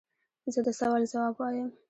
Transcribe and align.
زه 0.53 0.59
د 0.65 0.69
سوال 0.79 1.03
ځواب 1.11 1.33
وایم. 1.37 1.69